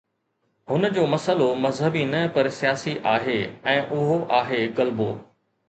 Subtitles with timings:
[0.69, 3.39] هن جو مسئلو مذهبي نه پر سياسي آهي
[3.77, 5.11] ۽ اهو آهي غلبو.